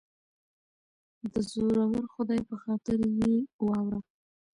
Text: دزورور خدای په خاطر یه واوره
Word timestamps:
دزورور 1.33 1.95
خدای 2.13 2.41
په 2.49 2.55
خاطر 2.63 2.97
یه 3.19 3.31
واوره 3.67 3.99